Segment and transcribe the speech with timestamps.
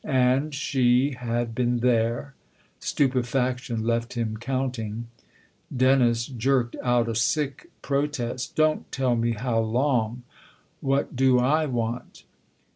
[0.03, 2.33] And she had been there
[2.79, 5.09] Stupefaction left him counting.
[5.77, 10.23] Dennis jerked out a sick protest." Don't tell me how long!
[10.81, 12.23] What do / want